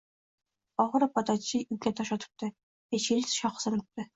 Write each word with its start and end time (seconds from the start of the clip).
Oxiri, 0.83 1.09
podachi 1.17 1.61
unga 1.77 1.93
tosh 2.01 2.13
otibdi, 2.17 2.51
Echkining 3.01 3.31
shoxi 3.39 3.67
sinibdi 3.69 4.09